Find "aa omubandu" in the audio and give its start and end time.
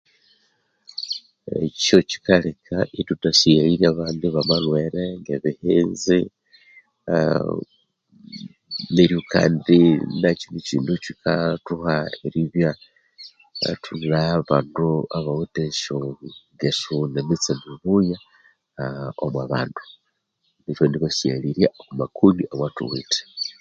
18.83-19.83